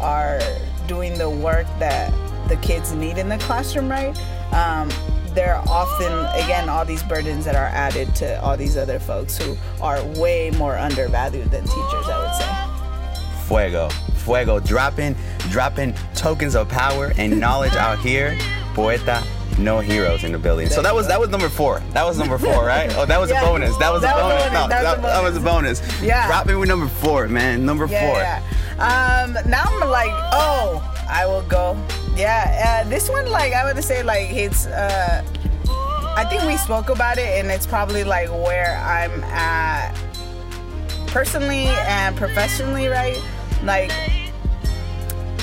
[0.00, 0.40] are
[0.88, 2.12] doing the work that
[2.48, 4.16] the kids need in the classroom, right?
[4.52, 4.90] Um,
[5.34, 6.12] there are often,
[6.44, 10.50] again, all these burdens that are added to all these other folks who are way
[10.50, 13.46] more undervalued than teachers, I would say.
[13.46, 13.88] Fuego.
[14.22, 14.60] Fuego.
[14.60, 15.14] Dropping,
[15.50, 18.36] dropping tokens of power and knowledge out here.
[18.74, 19.22] Poeta,
[19.58, 20.68] no heroes in the building.
[20.70, 21.80] So that was that was number four.
[21.92, 22.90] That was number four, right?
[22.96, 23.42] Oh, that was Yeah.
[23.42, 23.76] a bonus.
[23.76, 24.44] That was That a was bonus.
[24.44, 24.52] bonus.
[24.54, 26.02] No, That was a that, that was a bonus.
[26.02, 26.26] Yeah.
[26.26, 27.66] Dropping with number four, man.
[27.66, 28.18] Number Yeah, four.
[28.18, 28.40] yeah.
[28.78, 31.76] Um, now I'm like, oh, I will go.
[32.16, 35.22] Yeah, uh, this one, like, I would say, like, it's, uh,
[36.16, 39.94] I think we spoke about it, and it's probably like where I'm at
[41.08, 43.20] personally and professionally, right?
[43.64, 43.90] Like,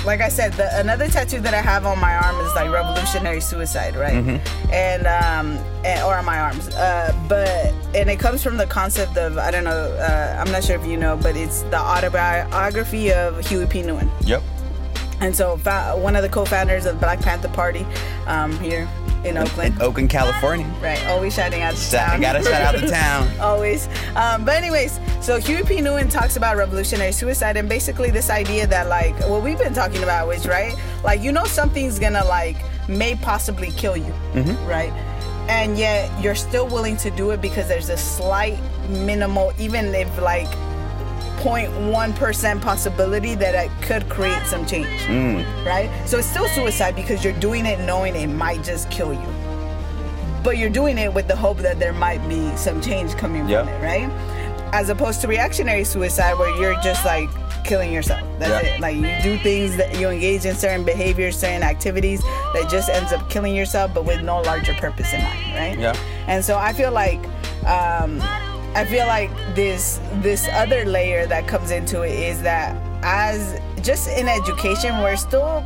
[0.05, 3.41] like I said, the, another tattoo that I have on my arm is like revolutionary
[3.41, 4.41] suicide, right?
[4.71, 7.47] And um, and, or on my arms, uh, but
[7.95, 10.86] and it comes from the concept of I don't know, uh, I'm not sure if
[10.86, 13.82] you know, but it's the autobiography of Huey P.
[13.82, 14.10] Newton.
[14.21, 14.41] Yep.
[15.21, 17.86] And so, fa- one of the co-founders of Black Panther Party,
[18.25, 18.88] um, here,
[19.25, 19.75] in Oakland.
[19.75, 20.65] In Oakland, California.
[20.82, 22.21] Right, always shouting out the town.
[22.21, 23.29] gotta shout out the town.
[23.39, 23.88] always.
[24.15, 25.82] Um, but anyways, so Huey P.
[25.82, 30.03] Newton talks about revolutionary suicide and basically this idea that like what we've been talking
[30.03, 34.13] about, which right, like you know something's gonna like may possibly kill you,
[34.65, 34.91] right?
[35.49, 40.21] And yet you're still willing to do it because there's a slight minimal, even if
[40.21, 40.47] like
[41.39, 44.88] 0.1% possibility that it could create some change,
[45.65, 45.89] right?
[46.06, 49.25] So it's still suicide because you're doing it knowing it might just kill you
[50.41, 53.65] but you're doing it with the hope that there might be some change coming Yeah.
[53.65, 54.10] from it, right?
[54.73, 57.28] As opposed to reactionary suicide, where you're just like
[57.65, 58.21] killing yourself.
[58.39, 58.75] That's Yeah.
[58.75, 58.80] it.
[58.80, 62.21] Like you do things that you engage in certain behaviors, certain activities
[62.54, 65.78] that just ends up killing yourself, but with no larger purpose in mind, right?
[65.78, 65.93] Yeah.
[66.28, 67.19] And so I feel like.
[67.65, 68.21] Um,
[68.75, 74.10] I feel like this this other layer that comes into it is that as just
[74.10, 75.65] in education we're still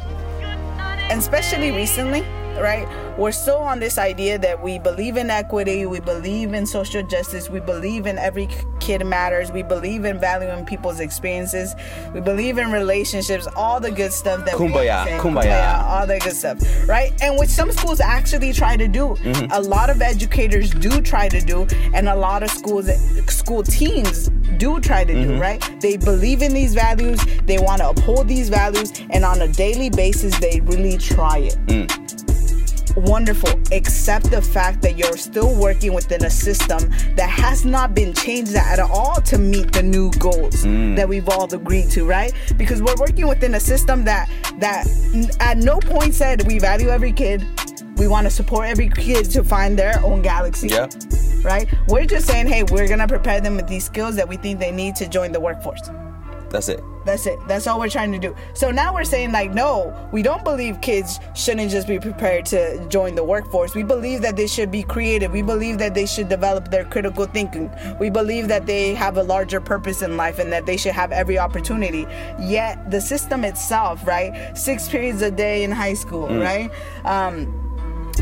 [1.09, 2.21] and especially recently,
[2.57, 2.87] right?
[3.17, 7.49] We're still on this idea that we believe in equity, we believe in social justice,
[7.49, 8.47] we believe in every
[8.83, 11.73] kid matters, we believe in valuing people's experiences,
[12.13, 15.81] we believe in relationships, all the good stuff that we Kumbaya, kumbaya.
[15.85, 17.13] all the good stuff, right?
[17.21, 19.15] And which some schools actually try to do.
[19.23, 19.51] Mm-hmm.
[19.53, 22.89] A lot of educators do try to do, and a lot of schools,
[23.31, 25.39] school teams do try to do, mm-hmm.
[25.39, 25.61] right?
[25.79, 29.89] They believe in these values, they want to uphold these values, and on a daily
[29.91, 32.32] basis, they really try it mm.
[32.95, 38.13] Wonderful, except the fact that you're still working within a system that has not been
[38.13, 40.95] changed at all to meet the new goals mm.
[40.95, 42.33] that we've all agreed to, right?
[42.57, 44.29] Because we're working within a system that
[44.59, 44.87] that
[45.39, 47.45] at no point said we value every kid.
[47.97, 50.67] We want to support every kid to find their own galaxy.
[50.67, 50.89] Yeah.
[51.43, 51.67] Right?
[51.87, 54.71] We're just saying, hey, we're gonna prepare them with these skills that we think they
[54.71, 55.89] need to join the workforce.
[56.53, 56.83] That's it.
[57.03, 57.39] That's it.
[57.47, 58.35] That's all we're trying to do.
[58.53, 62.87] So now we're saying, like, no, we don't believe kids shouldn't just be prepared to
[62.89, 63.73] join the workforce.
[63.73, 65.31] We believe that they should be creative.
[65.31, 67.71] We believe that they should develop their critical thinking.
[67.99, 71.11] We believe that they have a larger purpose in life and that they should have
[71.11, 72.05] every opportunity.
[72.39, 74.55] Yet the system itself, right?
[74.55, 76.69] Six periods a day in high school, right?
[77.03, 77.62] Um,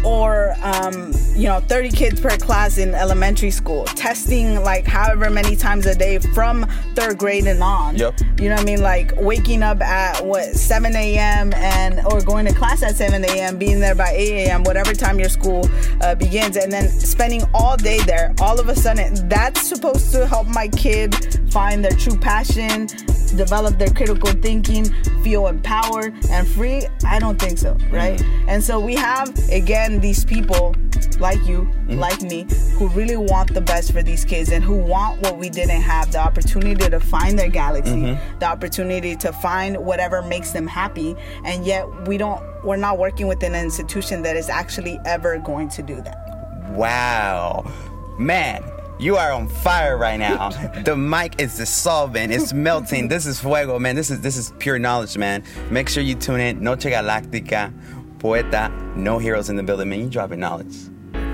[0.04, 5.56] or um, you know 30 kids per class in elementary school testing like however many
[5.56, 7.96] times a day from third grade and on.
[7.96, 8.20] Yep.
[8.40, 8.82] you know what i mean?
[8.82, 13.58] Like waking up at what 7 a.m and or going to class at 7 a.m
[13.58, 15.70] being there by 8 a.m whatever time your school
[16.02, 18.34] uh, begins and then spending all day there.
[18.42, 21.14] All of a sudden that's supposed to help my kid
[21.52, 22.88] find their true passion
[23.36, 24.86] develop their critical thinking
[25.24, 26.86] feel empowered and free?
[27.06, 28.22] I don't think so right?
[28.48, 30.75] And so we have again these people
[31.19, 31.99] like you mm-hmm.
[31.99, 32.45] like me
[32.77, 36.12] who really want the best for these kids and who want what we didn't have
[36.12, 38.39] the opportunity to find their galaxy mm-hmm.
[38.39, 43.27] the opportunity to find whatever makes them happy and yet we don't we're not working
[43.27, 46.32] within an institution that is actually ever going to do that
[46.71, 47.69] Wow.
[48.17, 48.63] Man,
[48.97, 50.49] you are on fire right now.
[50.86, 52.32] the mic is dissolving.
[52.32, 53.10] It's melting.
[53.10, 53.95] This is fuego, man.
[53.95, 55.43] This is this is pure knowledge, man.
[55.69, 56.63] Make sure you tune in.
[56.63, 57.73] Noche Galactica,
[58.21, 59.99] Poeta, no heroes in the building, man.
[60.01, 60.75] You dropping knowledge.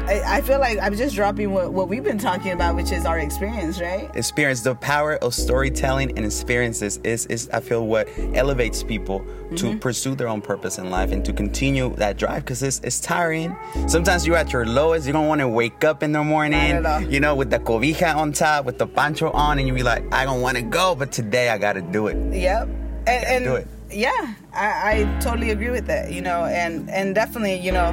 [0.08, 3.06] I, I feel like i'm just dropping what, what we've been talking about which is
[3.06, 8.08] our experience right Experience the power of storytelling and experiences is, is I feel what
[8.34, 9.26] elevates people to
[9.66, 9.80] mm-hmm.
[9.80, 13.56] pursue their own purpose in life and to continue that drive because it's, it's tiring.
[13.88, 16.86] Sometimes you're at your lowest, you don't want to wake up in the morning, Not
[16.86, 17.02] at all.
[17.02, 20.04] you know, with the cobija on top, with the pancho on, and you be like,
[20.14, 22.34] I don't want to go, but today I got to do it.
[22.34, 22.68] Yep.
[23.08, 23.68] And, and do it.
[23.92, 26.12] yeah, I, I totally agree with that.
[26.12, 27.92] You know, and and definitely, you know,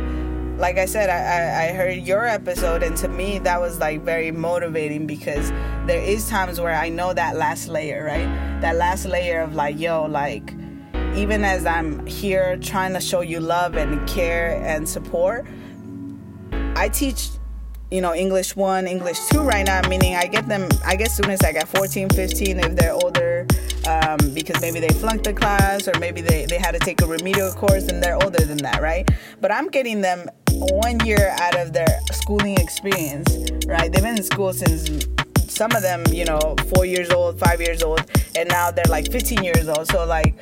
[0.59, 4.03] like I said, I, I I heard your episode, and to me, that was like
[4.03, 5.51] very motivating because
[5.87, 8.61] there is times where I know that last layer, right?
[8.61, 10.55] That last layer of like, yo, like.
[11.17, 15.47] Even as I'm here trying to show you love and care and support,
[16.75, 17.29] I teach,
[17.93, 21.41] you know, English 1, English 2 right now, meaning I get them, I get students
[21.41, 23.47] like at 14, 15 if they're older,
[23.89, 27.07] um, because maybe they flunked the class or maybe they, they had to take a
[27.07, 29.09] remedial course and they're older than that, right?
[29.41, 33.29] But I'm getting them one year out of their schooling experience,
[33.67, 33.93] right?
[33.93, 35.07] They've been in school since
[35.49, 38.03] some of them, you know, four years old, five years old,
[38.37, 39.87] and now they're like 15 years old.
[39.89, 40.35] So, like,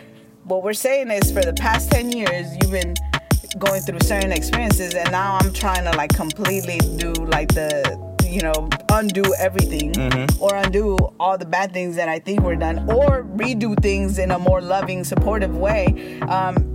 [0.44, 2.94] what we're saying is for the past 10 years, you've been
[3.58, 8.40] going through certain experiences, and now I'm trying to like completely do like the, you
[8.40, 9.92] know, undo everything
[10.40, 14.30] or undo all the bad things that I think were done or redo things in
[14.30, 16.18] a more loving, supportive way.
[16.22, 16.71] Um,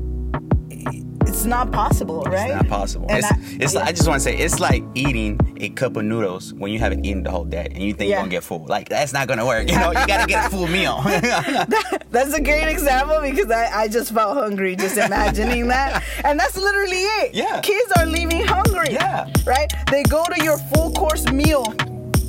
[1.38, 2.50] it's not possible, right?
[2.50, 3.06] It's not possible.
[3.10, 3.84] And it's, I- it's yeah.
[3.84, 7.06] I just want to say it's like eating a cup of noodles when you haven't
[7.06, 8.16] eaten the whole day and you think Yeah.
[8.16, 8.66] you're gonna get full.
[8.66, 9.68] Like that's not gonna work.
[9.72, 11.02] You know, you gotta get a full meal.
[12.12, 16.04] That's a great example because I, I just felt hungry just imagining that.
[16.24, 17.36] And that's literally it.
[17.36, 17.60] Yeah.
[17.62, 18.94] Kids are leaving hungry.
[18.94, 19.30] Yeah.
[19.46, 19.72] Right?
[19.92, 21.66] They go to your full course meal,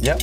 [0.01, 0.21] yep.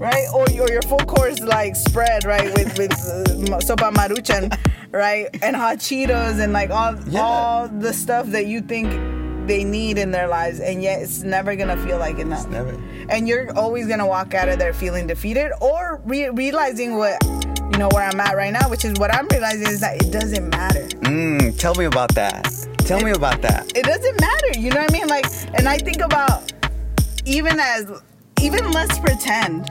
[0.00, 0.26] right?
[0.34, 2.52] Or your, your full course like spread, right?
[2.54, 4.52] With with uh, sopa maruchan,
[4.92, 5.28] right?
[5.42, 7.20] And hot Cheetos and like all Yeah.
[7.22, 8.88] all the stuff that you think
[9.46, 12.46] they need in their lives and yet it's never gonna feel like enough.
[12.48, 12.76] Never.
[13.08, 17.16] and you're always gonna walk out of there feeling defeated or re- realizing what
[17.72, 20.12] you know where i'm at right now which is what i'm realizing is that it
[20.12, 22.44] doesn't matter Mm, tell me about that.
[22.78, 23.72] Tell me about that.
[23.76, 26.52] it doesn't matter you know what i mean like and i think about
[27.24, 27.86] even as
[28.40, 29.68] even let's pretend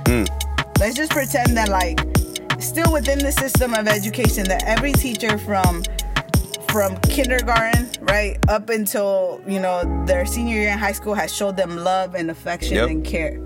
[0.79, 1.99] let's just pretend that like
[2.59, 5.83] still within the system of education that every teacher from
[6.69, 11.57] from kindergarten right up until you know their senior year in high school has showed
[11.57, 12.89] them love and affection Yep.
[12.89, 13.39] and care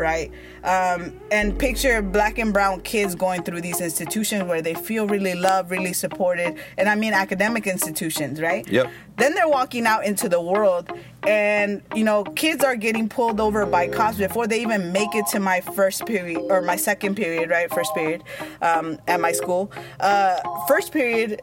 [0.00, 0.32] right?
[0.64, 5.34] Um, and picture black and brown kids going through these institutions where they feel really
[5.34, 8.68] loved really supported and i mean academic institutions right?
[8.68, 8.90] Yep.
[9.16, 10.90] then they're walking out into the world
[11.26, 15.26] and you know kids are getting pulled over by cops before they even make it
[15.28, 17.72] to my first period or my second period right?
[17.72, 18.24] First period
[18.62, 19.70] um, at my school.
[20.00, 21.42] Uh, first period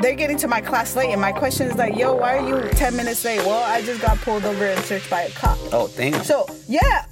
[0.00, 2.68] they're getting to my class late and my question is like yo why are you
[2.70, 3.40] 10 minutes late?
[3.44, 5.58] Well i just got pulled over and searched by a cop.
[5.72, 6.22] Oh damn.
[6.24, 7.04] so yeah,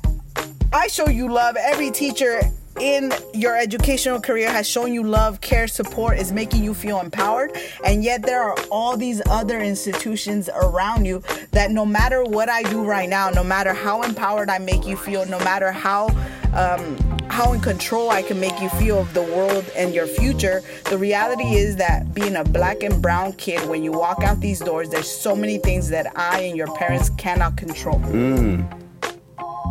[0.72, 1.56] I show you love.
[1.56, 2.40] Every teacher
[2.80, 7.52] in your educational career has shown you love, care, support, is making you feel empowered.
[7.84, 12.62] And yet there are all these other institutions around you that no matter what I
[12.62, 16.08] do right now, no matter how empowered I make you feel, no matter how
[16.54, 20.62] um, how in control I can make you feel of the world and your future,
[20.90, 24.60] the reality is that being a black and brown kid, when you walk out these
[24.60, 27.98] doors, there's so many things that I and your parents cannot control.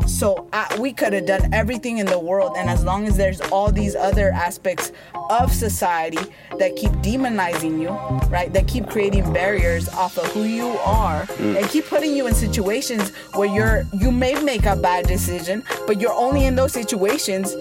[0.07, 3.41] So I, we could have done everything in the world, and as long as there's
[3.41, 4.91] all these other aspects
[5.29, 6.19] of society
[6.57, 7.89] that keep demonizing you,
[8.29, 8.51] right?
[8.53, 11.57] That keep creating barriers off of who you are, mm.
[11.57, 15.99] and keep putting you in situations where you're you may make a bad decision, but
[15.99, 17.55] you're only in those situations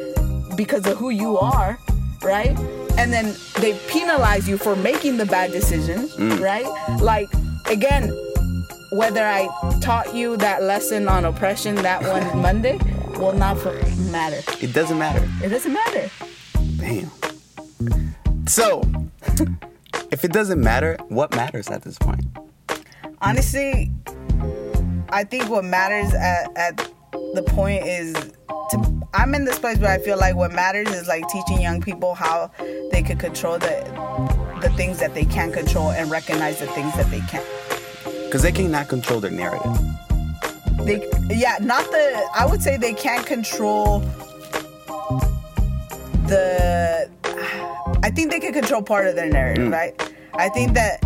[0.57, 1.79] because of who you are,
[2.22, 2.59] right?
[2.98, 6.38] And then they penalize you for making the bad decisions, mm.
[6.40, 6.66] right?
[7.00, 7.29] Like
[7.66, 8.12] again,
[8.92, 9.48] whether I
[9.81, 12.79] taught you that lesson on oppression that one Monday
[13.18, 13.57] will not
[14.11, 14.40] matter.
[14.61, 15.29] it doesn't matter.
[15.42, 16.11] It doesn't matter.
[16.76, 17.11] Damn.
[18.46, 18.83] So,
[20.11, 22.24] if it doesn't matter, what matters at this point?
[23.22, 23.90] Honestly,
[25.11, 26.76] I think what matters at, at
[27.35, 28.14] the point is
[28.70, 31.81] to, I'm in this place where I feel like what matters is like teaching young
[31.81, 32.50] people how
[32.90, 37.11] they could control the the things that they can control and recognize the things that
[37.11, 37.46] they can't.
[38.31, 39.77] Because they cannot control their narrative.
[40.87, 43.99] they yeah not the i would say they can't control
[46.29, 47.11] the
[48.05, 49.73] i think they can control part of their narrative mm.
[49.73, 51.05] right i think that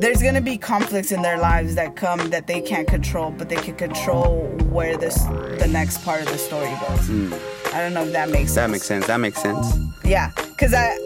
[0.00, 3.56] there's gonna be conflicts in their lives that come that they can't control but they
[3.56, 5.22] can control where this
[5.58, 7.74] the next part of the story goes mm.
[7.74, 9.06] i don't know if that makes sense That makes sense.
[9.06, 9.66] That makes sense.
[10.04, 10.96] yeah, because I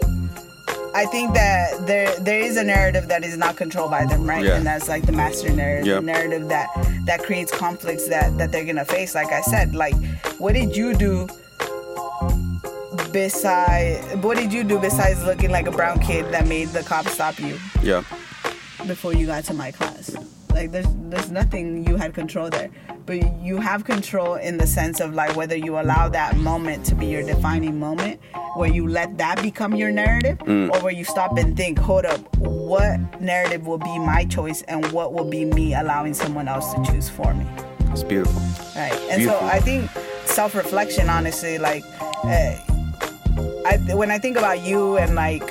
[0.95, 4.45] I think that there there is a narrative that is not controlled by them, right?
[4.45, 4.55] Yeah.
[4.55, 5.95] And that's like the master narrative, Yeah.
[5.95, 6.67] the narrative that
[7.05, 9.13] that creates conflicts that that they're gonna face.
[9.13, 9.95] Like I said, like
[10.37, 11.27] what did you do?
[13.11, 17.07] Besides, what did you do besides looking like a brown kid that made the cop
[17.07, 18.03] stop you Yeah.
[18.87, 20.15] before you got to my class?
[20.53, 22.69] Like there's there's nothing you had control there,
[23.05, 26.95] but you have control in the sense of like whether you allow that moment to
[26.95, 28.19] be your defining moment,
[28.55, 32.19] where you let that become your narrative, or where you stop and think, hold up,
[32.37, 36.83] what narrative will be my choice, and what will be me allowing someone else to
[36.85, 37.45] choose for me,
[37.91, 38.41] It's beautiful.
[38.75, 38.91] right?
[39.11, 39.39] And Beautiful.
[39.41, 39.89] so I think
[40.25, 41.83] self-reflection, honestly, like,
[42.23, 42.55] uh,
[43.67, 45.43] I when I think about you and like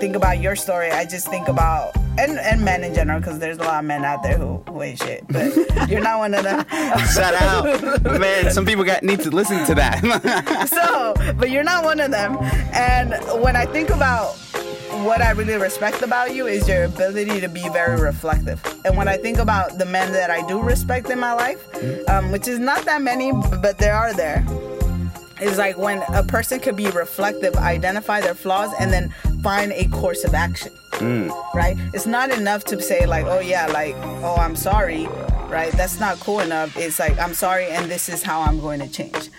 [0.00, 3.58] think about your story, I just think about and and men in general because there's
[3.58, 5.54] a lot of men out there who, who ain't shit, but
[5.88, 6.64] you're not one of them.
[7.14, 8.02] Shout out.
[8.20, 10.68] Man, some people got need to listen to that.
[10.68, 12.36] so, but you're not one of them.
[12.72, 14.36] And when I think about
[15.04, 18.60] what I really respect about you is your ability to be very reflective.
[18.84, 21.62] And when I think about the men that I do respect in my life,
[22.08, 24.44] um, which is not that many, but there are there,
[25.40, 29.10] is like when a person could be reflective, identify their flaws, and then
[29.42, 30.72] find a course of action.
[30.94, 31.54] Mm.
[31.54, 31.76] Right?
[31.92, 35.06] It's not enough to say like, oh yeah, like, oh I'm sorry,
[35.48, 35.72] right?
[35.72, 36.76] That's not cool enough.
[36.76, 39.30] It's like I'm sorry, and this is how I'm going to change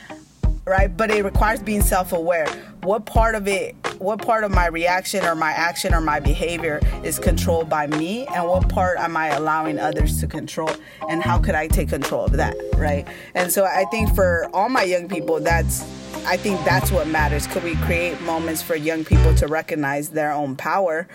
[0.65, 0.95] right?
[0.97, 2.47] But it requires being self aware.
[2.81, 6.81] What part of it what part of my reaction or my action or my behavior
[7.03, 10.69] is controlled by me and what part am I allowing others to control
[11.09, 13.07] and how could I take control of that, right?
[13.35, 15.83] And so I think for all my young people that's
[16.27, 17.45] I think that's what matters.
[17.45, 21.07] Could we create moments for young people to recognize their own power,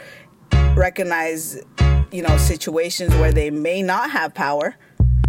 [0.76, 1.60] recognize
[2.12, 4.74] you know situations where they may not have power,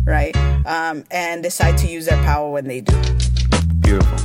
[0.05, 0.35] right?
[0.65, 2.95] Um, and decide to use their power when they do.
[3.81, 4.17] Beautiful.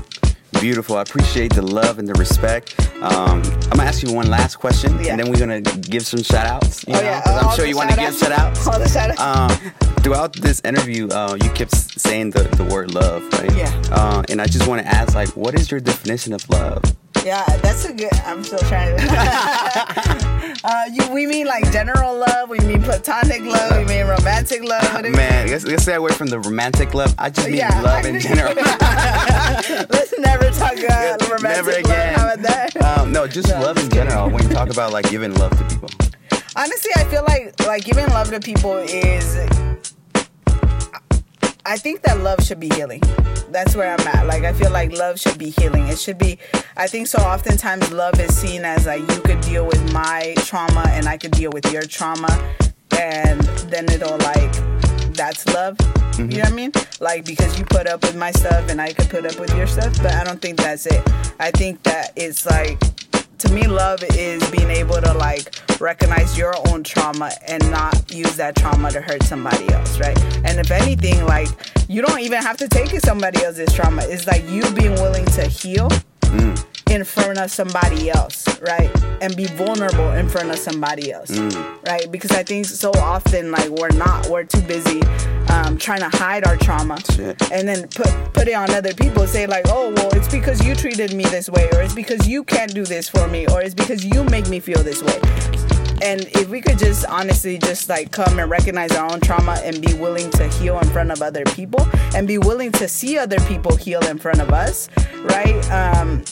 [0.61, 0.96] Beautiful.
[0.96, 2.80] I appreciate the love and the respect.
[3.02, 5.11] Um, I'm gonna ask you one last question, Yeah.
[5.12, 6.82] and then we're gonna give some shout outs.
[6.88, 7.22] You Oh, know, yeah.
[7.42, 8.66] I'm sure you want to give shout outs.
[8.66, 9.20] All the shout-outs.
[9.20, 9.50] Um,
[10.02, 13.54] throughout this interview, uh, you kept saying the, the word love, right?
[13.54, 13.70] Yeah.
[13.90, 16.82] Uh, and I just want to ask, like, what is your definition of love?
[17.22, 18.12] Yeah, that's a good.
[18.24, 19.02] I'm still trying to.
[20.68, 22.50] uh, you, we mean like general love.
[22.50, 23.78] We mean platonic love.
[23.78, 24.82] We mean romantic love.
[24.92, 27.14] What do Man, let's, let's stay away from the romantic love.
[27.18, 28.54] I just mean Yeah, love in general.
[29.90, 31.80] Let's never talk uh, romantic Never love.
[31.80, 32.14] again.
[32.18, 32.76] How about that?
[32.82, 34.08] Um, no, just No, love in just kidding.
[34.10, 34.30] general.
[34.30, 35.88] When you talk about like giving love to people.
[36.56, 39.36] Honestly, I feel like like giving love to people is.
[41.68, 43.02] I think that love should be healing.
[43.50, 44.26] That's where I'm at.
[44.28, 45.88] Like I feel like love should be healing.
[45.88, 46.38] It should be.
[46.76, 47.18] I think so.
[47.18, 51.32] Oftentimes, love is seen as like you could deal with my trauma and I could
[51.32, 52.30] deal with your trauma,
[52.96, 53.40] and
[53.70, 54.52] then it'll like
[55.14, 55.76] that's love.
[56.16, 56.72] You know what I mean?
[57.00, 59.66] Like because you put up with my stuff and I could put up with your
[59.66, 61.02] stuff, but I don't think that's it.
[61.40, 62.78] I think that it's like
[63.39, 68.37] to me love is being able to like recognize your own trauma and not use
[68.37, 70.18] that trauma to hurt somebody else right?
[70.45, 71.49] And if anything like
[71.89, 74.03] you don't even have to take somebody else's trauma.
[74.07, 75.89] It's like you being willing to heal
[76.20, 76.66] mm.
[76.91, 78.91] In front of somebody else right?
[79.20, 81.30] And be vulnerable in front of somebody else
[81.87, 82.11] right?
[82.11, 84.28] Because i think so often like we're not.
[84.28, 85.03] We're too busy
[85.49, 87.41] um, trying to hide our trauma Shit.
[87.53, 89.26] and then put put it on other people.
[89.26, 92.45] Say like oh well it's because you treated me this way or it's because you
[92.45, 95.18] can't do this for me or it's because you make me feel this way.
[96.03, 99.80] And if we could just honestly just like come and recognize our own trauma and
[99.80, 103.41] be willing to heal in front of other people and be willing to see other
[103.41, 104.89] people heal in front of us
[105.24, 105.70] right?
[105.70, 106.22] Um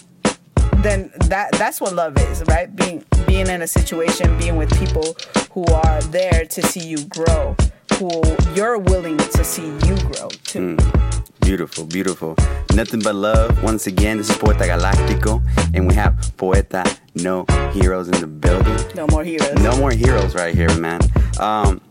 [0.83, 5.17] then that that's what love is right being being in a situation being with people
[5.53, 7.57] who are there to see you grow
[7.99, 8.11] who
[8.55, 10.77] you're willing to see you grow too
[11.41, 12.37] Beautiful, beautiful.
[12.75, 13.63] Nothing but love.
[13.63, 15.43] Once again, this is Poeta Galactico,
[15.75, 16.83] and we have Poeta
[17.17, 17.45] No
[17.75, 18.75] Heroes in the building.
[18.97, 21.01] no more heroes No more heroes right here, man.
[21.39, 21.83] Um,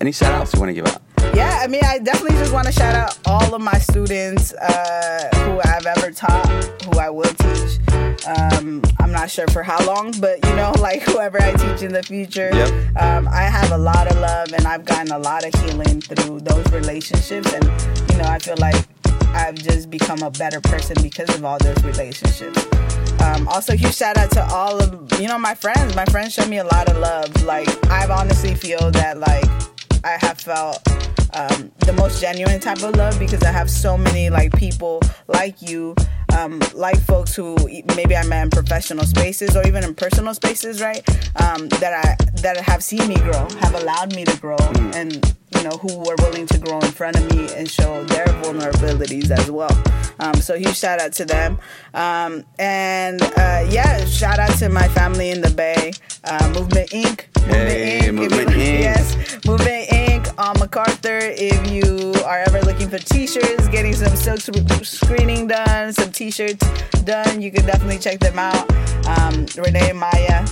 [0.00, 1.00] any shout outs you want to give out?
[1.34, 5.28] yeah i mean i definitely just want to shout out all of my students uh,
[5.44, 6.46] who i've ever taught
[6.84, 7.78] who i will teach
[8.26, 11.92] um, i'm not sure for how long but you know like whoever i teach in
[11.92, 12.96] the future Yep.
[12.96, 16.40] um, i have a lot of love and i've gotten a lot of healing through
[16.40, 17.52] those relationships.
[17.52, 17.64] And
[18.10, 18.76] you know i feel like
[19.34, 22.66] i've just become a better person because of all those relationships.
[23.22, 25.94] Um, also huge shout out to all of you know my friends.
[25.96, 27.42] My friends show me a lot of love.
[27.44, 29.44] Like i honestly feel that like
[30.04, 30.78] I have felt
[31.36, 35.60] um, the most genuine type of love because I have so many like people like
[35.62, 35.94] you,
[36.36, 37.56] um, like folks who
[37.94, 41.06] maybe I met in professional spaces or even in personal spaces, right?
[41.42, 44.56] Um, that I that have seen me grow, have allowed me to grow,
[44.94, 45.14] and
[45.45, 49.30] you know who were willing to grow in front of me and show their vulnerabilities
[49.30, 49.70] as well.
[50.20, 51.58] Um, so huge shout out to them,
[51.92, 55.92] um, and uh, yeah, shout out to my family in the Bay,
[56.24, 57.26] uh, Movement Inc.
[57.36, 58.14] Movement Hey, Inc.
[58.14, 58.80] Movement you- Inc.
[58.80, 60.34] Yes, Movement Inc.
[60.38, 61.18] on MacArthur.
[61.20, 64.40] If you are ever looking for T-shirts, getting some silk
[64.84, 66.64] screening done, some T-shirts
[67.02, 68.64] done, you can definitely check them out.
[69.06, 70.46] Um, Renee, Maya,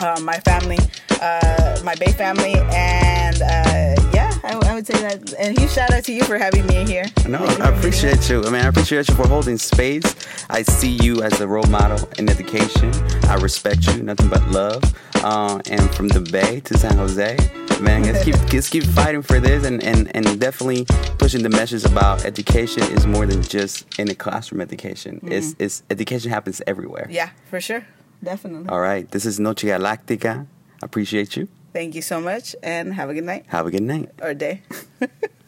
[0.00, 0.78] uh, my family,
[1.20, 3.94] uh, my Bay family, and uh,
[4.42, 5.34] I, I would say that.
[5.34, 7.04] And huge shout out to you for having me here.
[7.28, 8.42] No, I appreciate you.
[8.44, 10.02] I mean, I appreciate you for holding space.
[10.48, 12.92] I see you as a role model in education.
[13.24, 14.02] I respect you.
[14.02, 14.82] Nothing but love.
[15.22, 17.36] Uh, and from the Bay to San Jose,
[17.80, 20.86] man, let's keep let's keep fighting for this, and, and and definitely
[21.18, 25.20] pushing the message about education is more than just in a classroom education.
[25.24, 27.06] It's it's education happens everywhere.
[27.10, 27.84] Yeah, for sure,
[28.24, 28.70] definitely.
[28.70, 30.46] All right, this is Noche Galactica.
[30.82, 31.48] I appreciate you.
[31.72, 34.10] Thank you so much, and have a good night Have a good night.
[34.20, 34.62] or day.